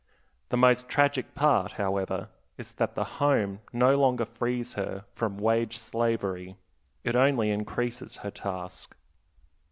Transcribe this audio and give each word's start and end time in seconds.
The 0.49 0.57
most 0.57 0.89
tragic 0.89 1.35
part, 1.35 1.73
however, 1.73 2.29
is 2.57 2.73
that 2.73 2.95
the 2.95 3.03
home 3.21 3.59
no 3.71 3.99
longer 3.99 4.25
frees 4.25 4.73
her 4.73 5.05
from 5.13 5.37
wage 5.37 5.77
slavery; 5.77 6.57
it 7.03 7.15
only 7.15 7.51
increases 7.51 8.15
her 8.25 8.31
task. 8.31 8.95